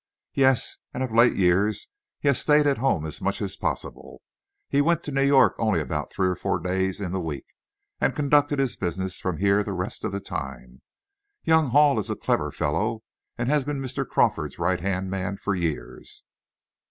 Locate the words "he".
2.17-2.27, 4.67-4.81